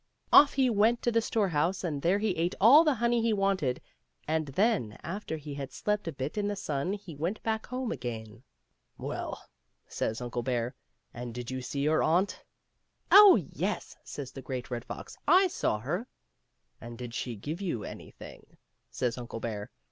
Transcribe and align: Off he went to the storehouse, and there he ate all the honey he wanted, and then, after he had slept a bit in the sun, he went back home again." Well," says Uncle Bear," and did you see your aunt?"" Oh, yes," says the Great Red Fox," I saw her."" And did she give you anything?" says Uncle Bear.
Off 0.33 0.53
he 0.53 0.67
went 0.67 0.99
to 1.03 1.11
the 1.11 1.21
storehouse, 1.21 1.83
and 1.83 2.01
there 2.01 2.17
he 2.17 2.31
ate 2.31 2.55
all 2.59 2.83
the 2.83 2.95
honey 2.95 3.21
he 3.21 3.33
wanted, 3.33 3.79
and 4.27 4.47
then, 4.47 4.97
after 5.03 5.37
he 5.37 5.53
had 5.53 5.71
slept 5.71 6.07
a 6.07 6.11
bit 6.11 6.39
in 6.39 6.47
the 6.47 6.55
sun, 6.55 6.91
he 6.93 7.15
went 7.15 7.39
back 7.43 7.67
home 7.67 7.91
again." 7.91 8.41
Well," 8.97 9.47
says 9.87 10.19
Uncle 10.19 10.41
Bear," 10.41 10.73
and 11.13 11.35
did 11.35 11.51
you 11.51 11.61
see 11.61 11.81
your 11.81 12.01
aunt?"" 12.01 12.43
Oh, 13.11 13.35
yes," 13.35 13.95
says 14.03 14.31
the 14.31 14.41
Great 14.41 14.71
Red 14.71 14.85
Fox," 14.85 15.15
I 15.27 15.45
saw 15.45 15.77
her."" 15.77 16.07
And 16.81 16.97
did 16.97 17.13
she 17.13 17.35
give 17.35 17.61
you 17.61 17.83
anything?" 17.83 18.57
says 18.89 19.19
Uncle 19.19 19.39
Bear. 19.39 19.69